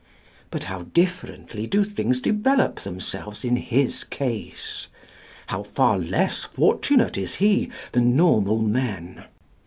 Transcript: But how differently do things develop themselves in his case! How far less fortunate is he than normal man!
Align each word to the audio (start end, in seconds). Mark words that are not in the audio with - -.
But 0.49 0.63
how 0.63 0.81
differently 0.81 1.67
do 1.67 1.83
things 1.83 2.21
develop 2.21 2.79
themselves 2.79 3.45
in 3.45 3.55
his 3.55 4.03
case! 4.03 4.87
How 5.45 5.61
far 5.61 5.99
less 5.99 6.43
fortunate 6.45 7.19
is 7.19 7.35
he 7.35 7.69
than 7.91 8.15
normal 8.15 8.63
man! 8.63 9.25